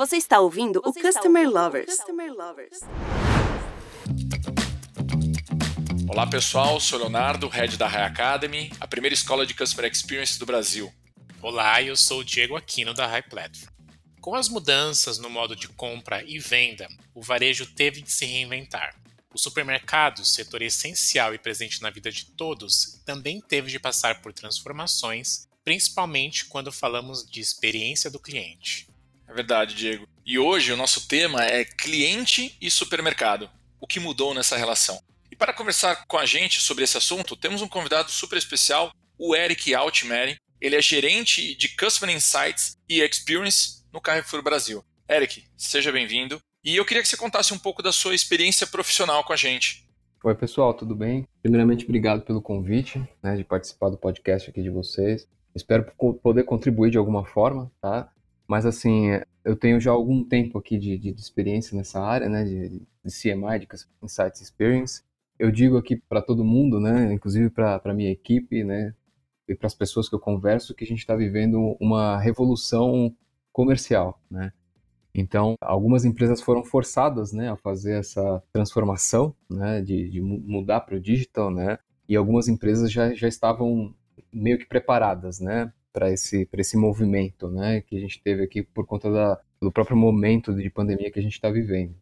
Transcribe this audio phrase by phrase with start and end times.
[0.00, 1.94] Você está ouvindo Você o Customer ouvindo Lovers.
[1.94, 2.80] Customer Lovers.
[6.08, 10.46] Olá pessoal, sou Leonardo, head da High Academy, a primeira escola de Customer Experience do
[10.46, 10.90] Brasil.
[11.42, 13.70] Olá, eu sou o Diego Aquino da High Platform.
[14.22, 18.96] Com as mudanças no modo de compra e venda, o varejo teve de se reinventar.
[19.34, 24.32] O supermercado, setor essencial e presente na vida de todos, também teve de passar por
[24.32, 28.89] transformações, principalmente quando falamos de experiência do cliente.
[29.30, 30.08] É verdade, Diego.
[30.26, 33.48] E hoje o nosso tema é cliente e supermercado.
[33.80, 35.00] O que mudou nessa relação?
[35.30, 39.36] E para conversar com a gente sobre esse assunto, temos um convidado super especial, o
[39.36, 40.36] Eric Altmeri.
[40.60, 44.84] Ele é gerente de Customer Insights e Experience no Carrefour Brasil.
[45.08, 46.40] Eric, seja bem-vindo.
[46.64, 49.88] E eu queria que você contasse um pouco da sua experiência profissional com a gente.
[50.24, 51.24] Oi, pessoal, tudo bem?
[51.40, 55.28] Primeiramente, obrigado pelo convite, né, de participar do podcast aqui de vocês.
[55.54, 55.86] Espero
[56.20, 58.12] poder contribuir de alguma forma, tá?
[58.50, 59.10] Mas assim,
[59.44, 62.82] eu tenho já algum tempo aqui de, de, de experiência nessa área, né, de, de
[63.04, 63.68] CMI, de
[64.02, 65.04] Insights Experience.
[65.38, 68.92] Eu digo aqui para todo mundo, né, inclusive para a minha equipe, né,
[69.46, 73.14] e para as pessoas que eu converso, que a gente está vivendo uma revolução
[73.52, 74.52] comercial, né.
[75.14, 80.96] Então, algumas empresas foram forçadas, né, a fazer essa transformação, né, de, de mudar para
[80.96, 83.94] o digital, né, e algumas empresas já, já estavam
[84.32, 88.86] meio que preparadas, né, para esse, esse movimento né, que a gente teve aqui por
[88.86, 91.94] conta da, do próprio momento de pandemia que a gente está vivendo.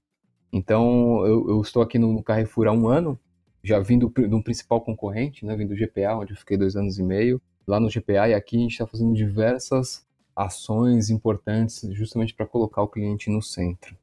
[0.53, 3.19] Então, eu, eu, estou aqui no Carrefour há um ano,
[3.63, 6.99] já vindo de um principal concorrente, né, vindo do GPA, onde eu fiquei dois anos
[6.99, 12.33] e meio, lá no GPA, e aqui a gente está fazendo diversas ações importantes justamente
[12.33, 13.97] para colocar o cliente no centro.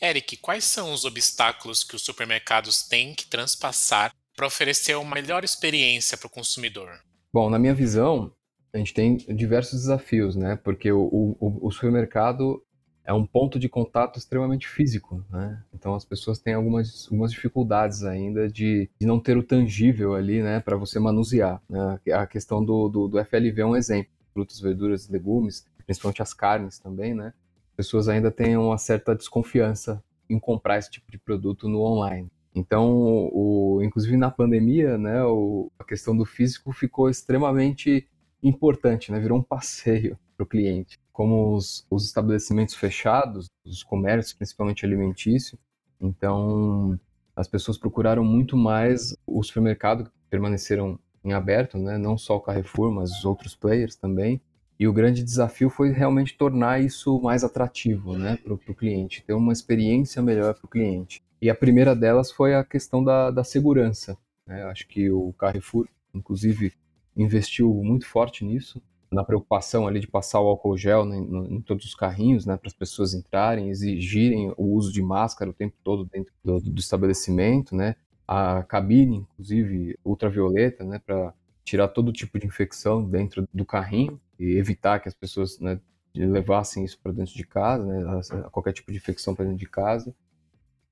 [0.00, 5.44] Eric, quais são os obstáculos que os supermercados têm que transpassar para oferecer uma melhor
[5.44, 6.88] experiência para o consumidor?
[7.30, 8.32] Bom, na minha visão,
[8.72, 10.56] a gente tem diversos desafios, né?
[10.56, 12.62] Porque o, o, o supermercado
[13.04, 15.60] é um ponto de contato extremamente físico, né?
[15.74, 20.42] Então as pessoas têm algumas, algumas dificuldades ainda de, de não ter o tangível ali,
[20.42, 21.60] né, para você manusear.
[21.68, 21.98] Né?
[22.12, 24.12] A questão do, do, do, FLV é um exemplo.
[24.32, 27.32] Frutas, verduras, legumes, principalmente as carnes também, né?
[27.70, 32.30] As pessoas ainda têm uma certa desconfiança em comprar esse tipo de produto no online.
[32.54, 32.88] Então,
[33.32, 38.06] o, inclusive na pandemia, né, o, a questão do físico ficou extremamente
[38.42, 39.18] importante, né?
[39.18, 40.98] Virou um passeio para o cliente.
[41.12, 45.58] Como os, os estabelecimentos fechados, os comércios, principalmente alimentício,
[46.00, 46.98] então
[47.36, 51.98] as pessoas procuraram muito mais o supermercado, que permaneceram em aberto, né?
[51.98, 54.40] Não só o Carrefour, mas os outros players também.
[54.78, 59.34] E o grande desafio foi realmente tornar isso mais atrativo, né, para o cliente, ter
[59.34, 61.22] uma experiência melhor para o cliente.
[61.38, 64.16] E a primeira delas foi a questão da, da segurança.
[64.46, 64.62] Né?
[64.62, 66.72] Acho que o Carrefour, inclusive,
[67.16, 71.84] investiu muito forte nisso, na preocupação ali de passar o álcool gel né, em, todos
[71.84, 76.04] os carrinhos, né, para as pessoas entrarem, exigirem o uso de máscara o tempo todo
[76.04, 81.34] dentro do, do estabelecimento, né, a cabine, inclusive ultravioleta, né, para
[81.64, 85.80] tirar todo tipo de infecção dentro do carrinho e evitar que as pessoas né,
[86.14, 88.20] levassem isso para dentro de casa, né,
[88.52, 90.14] qualquer tipo de infecção para dentro de casa.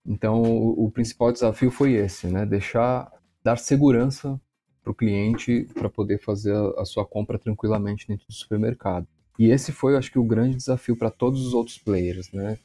[0.05, 3.13] Então, o, o principal desafio foi esse, né, deixar
[3.45, 4.41] dar segurança
[4.89, 9.07] para o cliente para poder fazer a, a, sua compra tranquilamente dentro do supermercado.
[9.39, 12.59] E esse foi, acho que, o grande desafio para todos os outros players, né?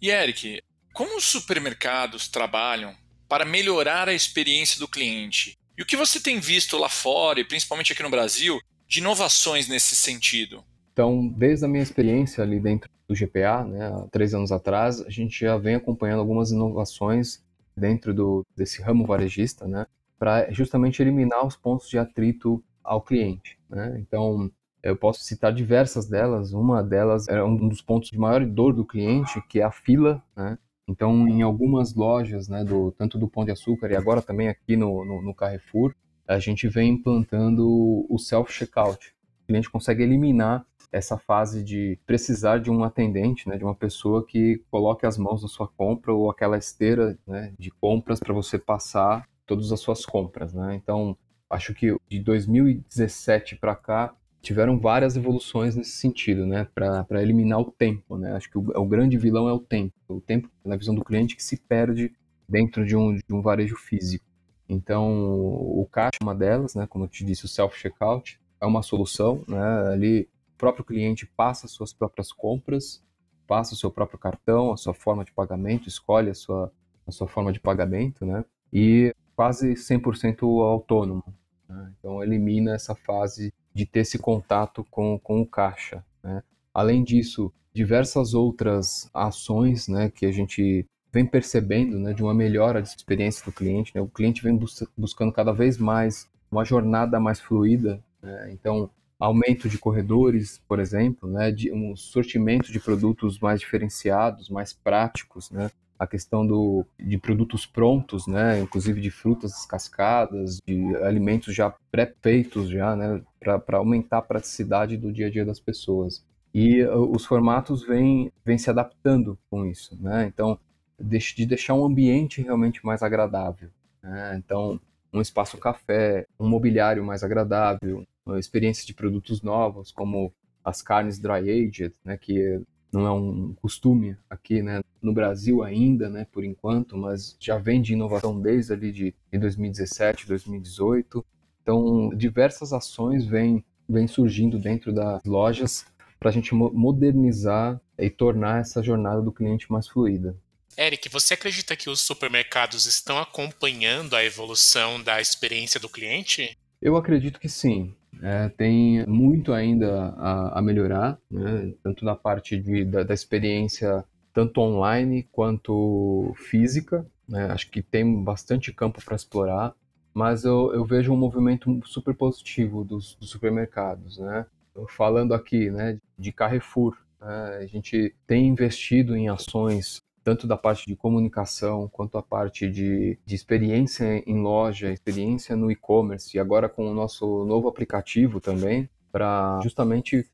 [0.00, 0.60] E Eric,
[0.92, 2.94] como os supermercados trabalham
[3.28, 5.56] para melhorar a experiência do cliente?
[5.76, 9.68] E o que você tem visto lá fora, e principalmente aqui no Brasil, de inovações
[9.68, 10.64] nesse sentido?
[10.92, 15.10] Então, desde a minha experiência ali dentro do GPA, né, há três anos atrás, a
[15.10, 17.42] gente já vem acompanhando algumas inovações
[17.76, 19.86] dentro do, desse ramo varejista, né?
[20.18, 23.58] Para justamente eliminar os pontos de atrito ao cliente.
[23.68, 23.98] Né?
[24.00, 24.50] Então,
[24.82, 26.52] eu posso citar diversas delas.
[26.52, 30.22] Uma delas é um dos pontos de maior dor do cliente, que é a fila.
[30.36, 30.58] Né?
[30.88, 34.76] Então, em algumas lojas, né, do, tanto do Pão de Açúcar e agora também aqui
[34.76, 35.94] no, no, no Carrefour,
[36.26, 37.66] a gente vem implantando
[38.08, 39.14] o self-checkout.
[39.42, 44.24] O cliente consegue eliminar essa fase de precisar de um atendente, né, de uma pessoa
[44.24, 48.58] que coloque as mãos na sua compra ou aquela esteira né, de compras para você
[48.58, 50.76] passar todas as suas compras, né?
[50.76, 51.16] Então,
[51.50, 56.68] acho que de 2017 para cá tiveram várias evoluções nesse sentido, né?
[56.74, 58.36] Para eliminar o tempo, né?
[58.36, 59.94] Acho que o, o, grande vilão é o tempo.
[60.06, 62.12] O tempo, na visão do cliente, que se perde
[62.48, 64.24] dentro de um, de um varejo físico.
[64.68, 66.86] Então, o caixa é uma delas, né?
[66.86, 69.92] Como eu te disse, o self-checkout é uma solução, né?
[69.92, 73.02] Ali, o próprio cliente passa as suas próprias compras,
[73.46, 76.70] passa o seu próprio cartão, a sua forma de pagamento, escolhe a sua,
[77.06, 78.44] a sua forma de pagamento, né?
[78.72, 81.22] E quase 100% autônomo.
[81.68, 81.92] Né?
[81.96, 86.04] Então, elimina essa fase de ter esse contato com, com o caixa.
[86.24, 86.42] Né?
[86.74, 92.82] Além disso, diversas outras ações né, que a gente vem percebendo né, de uma melhora
[92.82, 93.92] de experiência do cliente.
[93.94, 94.00] Né?
[94.00, 98.02] O cliente vem bus buscando cada vez mais uma jornada mais fluida.
[98.20, 98.50] Né?
[98.50, 98.90] Então,
[99.20, 101.52] aumento de corredores, por exemplo, né?
[101.52, 105.70] de um sortimento de produtos mais diferenciados, mais práticos, né?
[105.98, 112.68] A questão do, de produtos prontos, né, inclusive de frutas descascadas, de alimentos já pré-feitos
[112.68, 116.24] já, né, para aumentar a praticidade do dia a dia das pessoas.
[116.54, 120.26] E uh, os formatos vêm, vêm se adaptando com isso, né?
[120.26, 120.58] Então,
[120.98, 123.68] de deixar um ambiente realmente mais agradável.
[124.02, 124.36] Né?
[124.36, 124.80] Então,
[125.12, 130.32] um espaço café, um mobiliário mais agradável, uma experiência de produtos novos, como
[130.64, 132.60] as carnes dry aged, né, que
[132.92, 137.80] não é um costume aqui, né, no Brasil ainda, né, por enquanto, mas já vem
[137.80, 141.24] de inovação desde ali de, de 2017, 2018.
[141.62, 145.84] Então, diversas ações vêm, vêm surgindo dentro das lojas
[146.18, 150.36] para a gente modernizar e tornar essa jornada do cliente mais fluida.
[150.76, 156.56] Eric, você acredita que os supermercados estão acompanhando a evolução da experiência do cliente?
[156.80, 157.94] Eu acredito que sim.
[158.22, 161.72] É, tem muito ainda a, a melhorar, né?
[161.82, 167.06] tanto na parte de, da, da, experiência, tanto online quanto física.
[167.28, 167.46] Né?
[167.50, 169.74] Acho que tem bastante campo para explorar,
[170.12, 174.18] mas eu, eu, vejo um movimento super positivo dos, dos supermercados.
[174.18, 174.46] Né?
[174.88, 177.58] Falando aqui né, de Carrefour, né?
[177.60, 183.18] a gente tem investido em ações tanto da parte de comunicação quanto a parte de,
[183.24, 188.90] de experiência em loja, experiência no e-commerce e agora com o nosso novo aplicativo também,
[189.10, 190.30] para justamente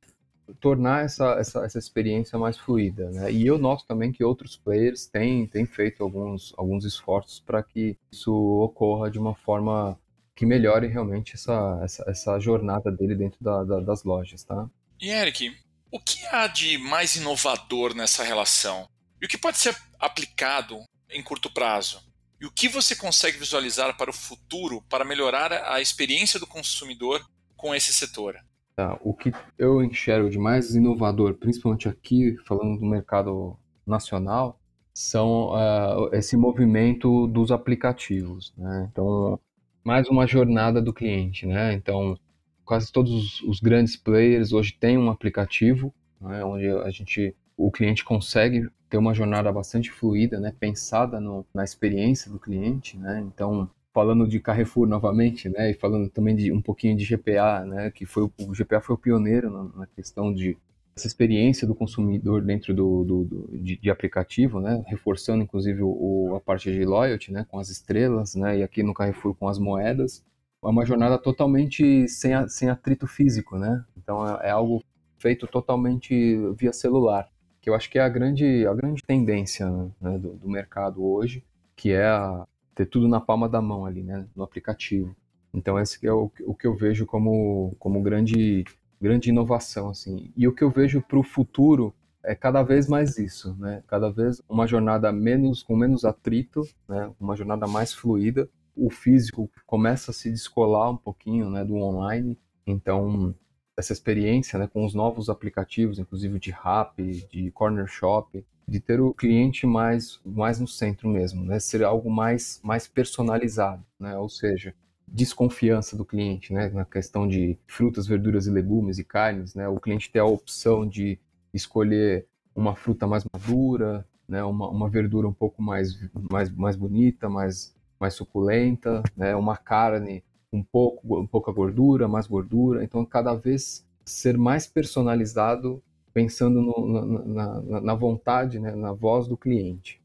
[0.58, 3.08] tornar essa, essa, essa experiência mais fluida.
[3.08, 3.30] Né?
[3.30, 7.96] E eu noto também que outros players têm, têm feito alguns, alguns esforços para que
[8.10, 9.96] isso ocorra de uma forma
[10.34, 14.42] que melhore realmente essa, essa, essa jornada dele dentro da, da, das lojas.
[14.42, 14.68] Tá?
[15.00, 15.56] E Eric,
[15.88, 18.88] o que há de mais inovador nessa relação?
[19.20, 20.78] E o que pode ser aplicado
[21.10, 22.00] em curto prazo?
[22.40, 27.24] E o que você consegue visualizar para o futuro para melhorar a experiência do consumidor
[27.56, 28.36] com esse setor?
[28.76, 33.56] Tá, o que eu enxergo de mais inovador, principalmente aqui, falando do mercado
[33.86, 34.60] nacional,
[34.92, 38.52] são uh, esse movimento dos aplicativos.
[38.56, 38.88] Né?
[38.90, 39.38] Então,
[39.82, 41.46] mais uma jornada do cliente.
[41.46, 41.74] Né?
[41.74, 42.18] Então,
[42.64, 46.44] quase todos os, grandes players hoje têm um aplicativo, né?
[46.44, 51.64] onde a gente, o cliente consegue ter uma jornada bastante fluida, né, pensada no, na
[51.64, 53.24] experiência do cliente, né?
[53.26, 57.90] Então, falando de Carrefour novamente, né, e falando também de um pouquinho de GPA, né,
[57.90, 60.56] que foi o, o GPA foi o pioneiro na, na, questão de
[60.96, 66.34] essa experiência do consumidor dentro do, do, do de, de, aplicativo, né, reforçando inclusive o,
[66.36, 69.58] a parte de loyalty, né, com as estrelas, né, e aqui no Carrefour com as
[69.58, 70.24] moedas,
[70.62, 74.82] é uma jornada totalmente sem, sem atrito físico, né, então é, é algo
[75.18, 77.28] feito totalmente via celular
[77.64, 79.66] que eu acho que é a grande, a grande tendência
[79.98, 81.42] né, do, do, mercado hoje,
[81.74, 85.16] que é a, ter tudo na palma da mão ali, né, no aplicativo.
[85.54, 88.66] Então esse é o, o que eu vejo como, como grande,
[89.00, 90.30] grande inovação, assim.
[90.36, 93.82] E o que eu vejo para o futuro é cada vez mais isso, né?
[93.86, 97.10] Cada vez uma jornada menos com menos atrito, né?
[97.18, 98.46] Uma jornada mais fluida.
[98.76, 102.36] O físico começa a se descolar um pouquinho, né, do online.
[102.66, 103.34] Então
[103.76, 109.00] essa experiência né, com os novos aplicativos, inclusive de Rap, de Corner Shop, de ter
[109.00, 114.28] o cliente mais, mais no centro mesmo, né, ser algo mais, mais personalizado, né, ou
[114.28, 114.74] seja,
[115.06, 119.78] desconfiança do cliente, né, na questão de frutas, verduras e legumes e carnes, né, o
[119.78, 121.18] cliente ter a opção de
[121.52, 125.98] escolher uma fruta mais madura, né, uma, uma verdura um pouco mais,
[126.30, 132.84] mais, mais bonita, mais, mais suculenta, né, uma carne um pouco, pouca gordura, mais gordura.
[132.84, 135.82] Então, cada vez ser mais personalizado,
[136.12, 140.00] pensando no, na, na, na, vontade, né, na voz do cliente.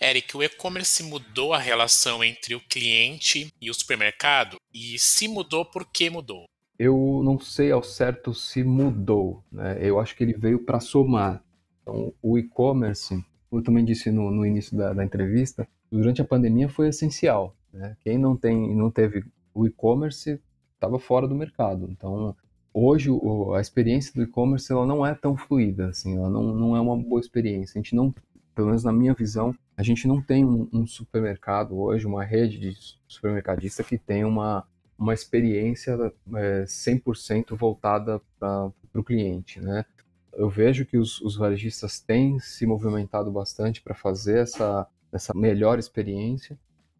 [0.00, 4.58] Eric, o e-commerce mudou a relação entre o cliente e o supermercado?
[4.74, 6.44] E se mudou, por que mudou?
[6.78, 9.42] Eu não sei ao certo se mudou.
[9.50, 9.78] Né?
[9.80, 11.42] Eu acho que ele veio para somar.
[11.80, 16.26] Então, o e-commerce, como eu também disse no, no início da, da, entrevista, durante a
[16.26, 17.56] pandemia foi essencial.
[17.72, 17.96] Né?
[18.04, 19.24] Quem não, tem, não teve
[19.56, 20.40] o e-commerce
[20.74, 21.88] estava fora do mercado.
[21.90, 22.36] Então,
[22.72, 26.76] hoje o, a experiência do e-commerce ela não é tão fluida, assim, ela não, não
[26.76, 27.78] é uma boa experiência.
[27.78, 28.14] A gente não,
[28.54, 32.58] pelo menos na minha visão, a gente não tem um, um supermercado hoje, uma rede
[32.58, 32.76] de
[33.08, 34.66] supermercadista que tem uma,
[34.98, 39.84] uma experiência é, 100% voltada para o cliente, né?
[40.34, 45.78] Eu vejo que os, os varejistas têm se movimentado bastante para fazer essa, essa melhor
[45.78, 46.58] experiência,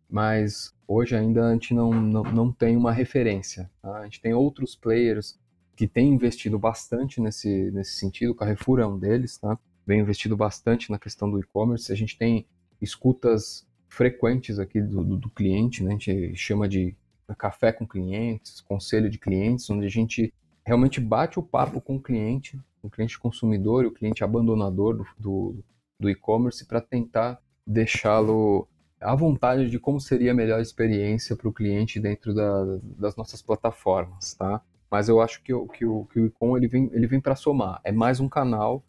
[0.09, 3.71] mas hoje ainda a gente não, não, não tem uma referência.
[3.83, 3.99] Tá?
[3.99, 5.39] A gente tem outros players
[5.75, 8.33] que tem investido bastante nesse, nesse sentido.
[8.33, 9.59] O Carrefour é um deles, tá?
[9.87, 11.93] Vem investido bastante na questão do e-commerce.
[11.93, 12.47] A gente tem
[12.81, 15.91] escutas frequentes aqui do, do, do cliente, né?
[15.91, 16.97] A gente chama de
[17.37, 20.33] café com clientes, conselho de clientes, onde a gente
[20.65, 25.07] realmente bate o papo com o cliente, o cliente consumidor e o cliente abandonador do,
[25.19, 25.65] do,
[25.99, 28.67] do e-commerce para tentar deixá-lo
[29.01, 33.43] à vontade de como seria a melhor experiência para o cliente dentro da, das nossas
[33.43, 34.61] plataformas, tá?
[34.91, 37.81] Mas eu acho que, que, o, que o e-com ele vem, ele vem para somar.
[37.85, 38.85] É mais um canal,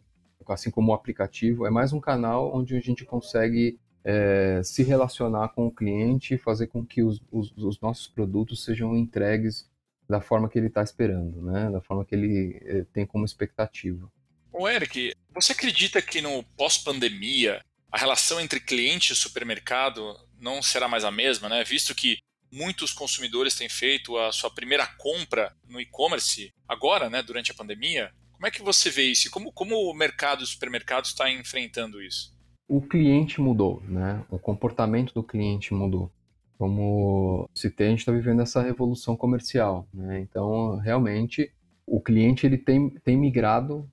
[0.47, 5.49] assim como o aplicativo, é mais um canal onde a gente consegue é, se relacionar
[5.49, 9.69] com o cliente e fazer com que os, os, os nossos produtos sejam entregues
[10.07, 11.69] da forma que ele está esperando, né?
[11.69, 14.09] da forma que ele eh, tem como expectativa.
[14.53, 20.87] O Eric, você acredita que no pós-pandemia a relação entre cliente e supermercado não será
[20.87, 21.63] mais a mesma, né?
[21.63, 22.17] Visto que
[22.51, 28.11] muitos consumidores têm feito a sua primeira compra no e-commerce agora, né, durante a pandemia.
[28.33, 29.29] Como é que você vê isso?
[29.31, 32.35] Como, como o mercado dos supermercados está enfrentando isso?
[32.67, 34.23] O cliente mudou, né?
[34.29, 36.11] O comportamento do cliente mudou
[36.57, 40.19] como citei, a gente está vivendo essa revolução comercial, né?
[40.19, 41.51] Então, realmente,
[41.85, 43.89] o cliente ele tem, tem migrado,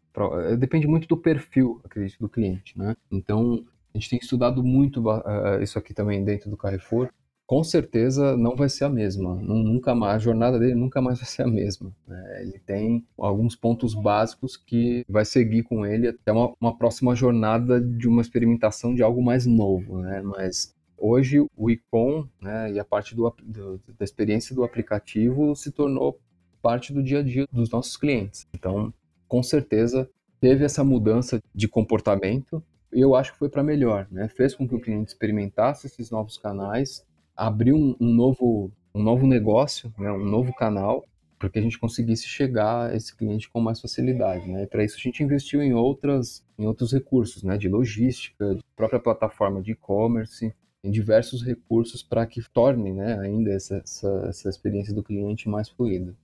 [0.59, 2.97] depende muito do perfil, acredito, do cliente, né?
[3.11, 7.09] Então, a gente tem estudado muito uh, isso aqui também dentro do Carrefour.
[7.47, 11.29] Com certeza não vai ser a mesma, nunca mais, a jornada dele nunca mais vai
[11.29, 11.95] ser a mesma.
[12.09, 12.43] Né?
[12.43, 17.81] Ele tem alguns pontos básicos que vai seguir com ele até uma, uma próxima jornada
[17.81, 20.23] de uma experimentação de algo mais novo, né?
[20.23, 25.71] Mas Hoje o icon né, e a parte do, do, da experiência do aplicativo se
[25.71, 26.19] tornou
[26.63, 28.47] parte do dia a dia dos nossos clientes.
[28.55, 28.91] Então,
[29.29, 30.09] com certeza,
[30.41, 32.63] teve essa mudança de comportamento
[33.01, 34.07] eu acho que foi para melhor.
[34.11, 34.29] Né?
[34.29, 37.05] Fez com que o cliente experimentasse esses novos canais,
[37.37, 41.05] abriu um, um novo, um novo negócio, né, um novo canal,
[41.39, 44.49] para que a gente conseguisse chegar a esse cliente com mais facilidade.
[44.49, 44.67] Né?
[44.67, 49.01] Para isso, a gente investiu em, outras, em outros recursos, né, de logística, de própria
[49.01, 54.95] plataforma de e-commerce, em diversos recursos para que torne né, ainda essa, essa, essa experiência
[54.95, 56.15] do cliente mais fluida.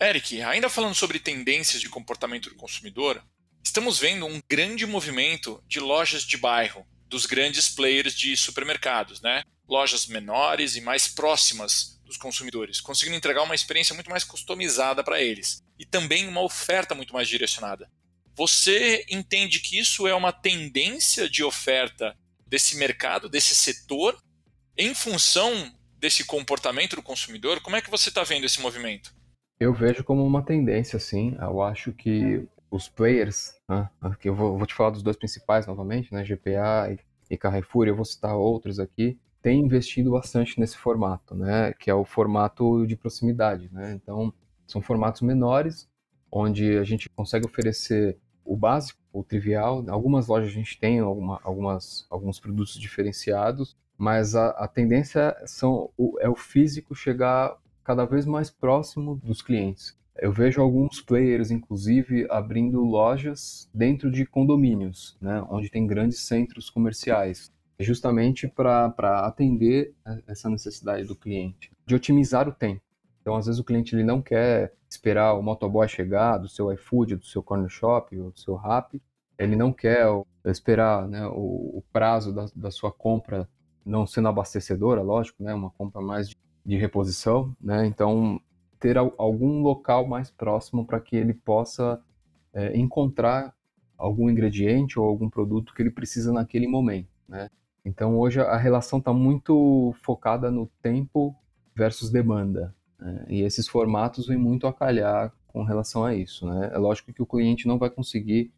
[0.00, 3.22] Eric, ainda falando sobre tendências de comportamento do consumidor,
[3.62, 9.42] estamos vendo um grande movimento de lojas de bairro, dos grandes players de supermercados, né?
[9.68, 15.20] Lojas menores e mais próximas dos consumidores, conseguindo entregar uma experiência muito mais customizada para
[15.20, 17.90] eles e também uma oferta muito mais direcionada.
[18.34, 22.16] Você entende que isso é uma tendência de oferta
[22.46, 24.18] desse mercado, desse setor,
[24.76, 27.60] em função desse comportamento do consumidor?
[27.60, 29.14] Como é que você está vendo esse movimento?
[29.60, 31.36] Eu vejo como uma tendência, sim.
[31.40, 33.86] Eu acho que os players, né,
[34.18, 36.96] que eu vou, vou, te falar dos dois principais novamente, né, GPA
[37.30, 41.94] e, Carrefour, eu vou citar outros aqui, têm investido bastante nesse formato, né, que é
[41.94, 43.68] o formato de proximidade.
[43.70, 43.92] Né?
[43.92, 44.32] Então,
[44.66, 45.86] são formatos menores,
[46.30, 49.84] onde a gente consegue oferecer o básico, o trivial.
[49.88, 55.90] Algumas lojas a gente tem alguma, algumas, alguns produtos diferenciados, mas a, a tendência são,
[55.96, 59.94] o, é o físico chegar cada vez mais próximo dos clientes.
[60.16, 66.68] Eu vejo alguns players, inclusive, abrindo lojas dentro de condomínios, né, onde tem grandes centros
[66.68, 67.50] comerciais,
[67.80, 69.94] justamente para atender
[70.26, 72.82] essa necessidade do cliente, de otimizar o tempo.
[73.20, 77.16] Então, às vezes, o cliente ele não quer esperar o motoboy chegar do seu iFood,
[77.16, 79.00] do seu corner shop ou do seu Rappi.
[79.38, 80.06] Ele não quer
[80.44, 83.48] esperar né, o, o, prazo da, da, sua compra
[83.84, 87.56] não sendo abastecedora, lógico, né, uma compra mais de, de reposição.
[87.60, 88.40] Né, então,
[88.82, 92.02] ter algum local mais próximo para que ele possa
[92.52, 93.54] é, encontrar
[93.96, 97.08] algum ingrediente ou algum produto que ele precisa naquele momento.
[97.28, 97.48] Né?
[97.84, 101.32] Então, hoje a relação está muito focada no tempo
[101.76, 102.74] versus demanda.
[102.98, 103.24] Né?
[103.28, 106.44] E esses formatos vêm muito a calhar com relação a isso.
[106.44, 106.72] Né?
[106.74, 108.52] É lógico que o cliente não vai conseguir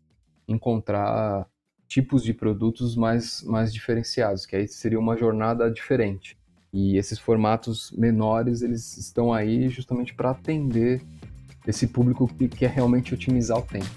[0.49, 1.47] encontrar
[1.87, 6.38] tipos de produtos mais, mais diferenciados, que aí seria uma jornada diferente.
[6.76, 11.00] E esses formatos menores, eles estão aí justamente para atender
[11.64, 13.88] esse público que quer realmente otimizar o tempo.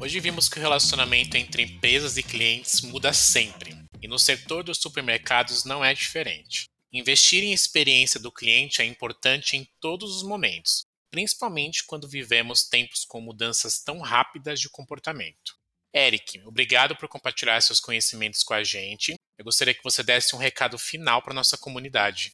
[0.00, 4.78] Hoje vimos que o relacionamento entre empresas e clientes muda sempre, e no setor dos
[4.78, 6.64] supermercados não é diferente.
[6.92, 13.04] Investir em experiência do cliente é importante em todos os momentos, principalmente quando vivemos tempos
[13.04, 15.54] com mudanças tão rápidas de comportamento.
[15.94, 19.14] Eric, obrigado por compartilhar seus conhecimentos com a gente.
[19.38, 22.32] Eu gostaria que você desse um recado final para nossa comunidade.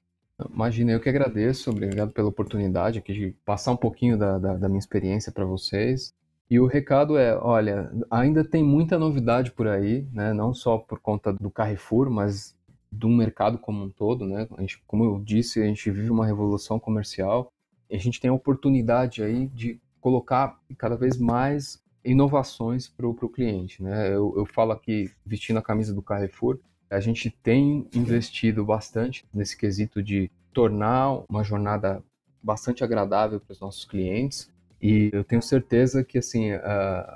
[0.52, 4.68] Imagina, eu que agradeço, obrigado pela oportunidade aqui de passar um pouquinho da, da, da
[4.68, 6.14] minha experiência para vocês.
[6.48, 10.32] E o recado é, olha, ainda tem muita novidade por aí, né?
[10.32, 12.56] não só por conta do Carrefour, mas
[12.90, 14.48] do mercado como um todo, né?
[14.56, 17.52] A gente, como eu disse, a gente vive uma revolução comercial
[17.96, 23.82] a gente tem a oportunidade aí de colocar cada vez mais inovações para o cliente.
[23.82, 24.08] Né?
[24.08, 26.58] Eu, eu falo aqui, vestindo a camisa do Carrefour,
[26.90, 32.02] a gente tem investido bastante nesse quesito de tornar uma jornada
[32.42, 34.50] bastante agradável para os nossos clientes.
[34.82, 36.50] E eu tenho certeza que assim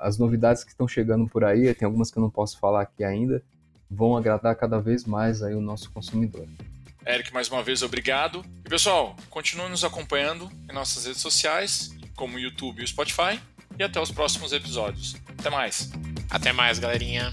[0.01, 3.03] as novidades que estão chegando por aí, tem algumas que eu não posso falar aqui
[3.03, 3.43] ainda,
[3.91, 6.47] vão agradar cada vez mais aí o nosso consumidor.
[7.07, 8.45] Eric, mais uma vez, obrigado.
[8.65, 13.41] E pessoal, continue nos acompanhando em nossas redes sociais, como o YouTube e o Spotify.
[13.79, 15.17] E até os próximos episódios.
[15.37, 15.91] Até mais.
[16.31, 17.33] Até mais, galerinha.